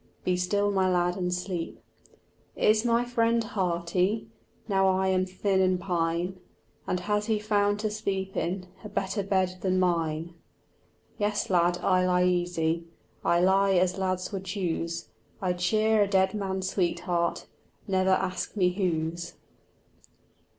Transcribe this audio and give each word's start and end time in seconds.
Be 0.23 0.35
still, 0.35 0.71
my 0.71 0.89
lad, 0.89 1.15
and 1.15 1.31
sleep. 1.31 1.79
"Is 2.55 2.83
my 2.83 3.05
friend 3.05 3.43
hearty, 3.43 4.25
Now 4.67 4.87
I 4.87 5.09
am 5.09 5.27
thin 5.27 5.61
and 5.61 5.79
pine, 5.79 6.39
And 6.87 7.01
has 7.01 7.27
he 7.27 7.37
found 7.37 7.79
to 7.81 7.91
sleep 7.91 8.35
in 8.35 8.65
A 8.83 8.89
better 8.89 9.21
bed 9.21 9.57
than 9.61 9.79
mine?" 9.79 10.33
Yes, 11.19 11.51
lad, 11.51 11.77
I 11.83 12.07
lie 12.07 12.25
easy, 12.25 12.85
I 13.23 13.41
lie 13.41 13.73
as 13.73 13.99
lads 13.99 14.31
would 14.31 14.45
choose; 14.45 15.09
I 15.39 15.53
cheer 15.53 16.01
a 16.01 16.07
dead 16.07 16.33
man's 16.33 16.67
sweetheart, 16.67 17.45
Never 17.87 18.09
ask 18.09 18.55
me 18.57 18.73
whose. 18.73 19.35